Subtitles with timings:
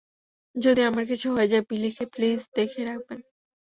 [0.55, 3.19] যদি আমার কিছু হয়ে যায়, বিলিকে প্লিজ দেখে রাখবেন।